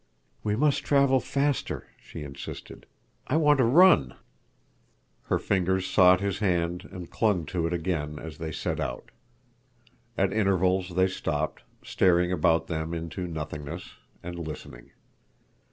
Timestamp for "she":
2.01-2.23